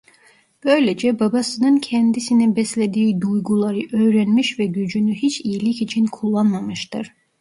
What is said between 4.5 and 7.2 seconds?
ve gücünü hiç iyilik için kullanmamıştır.